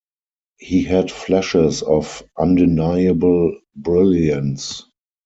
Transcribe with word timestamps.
He 0.57 0.81
had 0.85 1.11
flashes 1.11 1.83
of 1.83 2.23
undeniable 2.35 3.55
brilliance. 3.75 4.81